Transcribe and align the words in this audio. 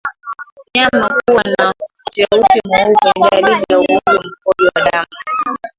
Mnyama 0.73 1.09
kuwa 1.25 1.43
na 1.57 1.73
uteute 2.07 2.27
mweupe 2.35 2.89
ni 2.89 2.95
dalili 3.03 3.65
ya 3.69 3.79
ugonjwa 3.79 4.13
wa 4.13 4.13
mkojo 4.13 4.71
damu 4.91 5.07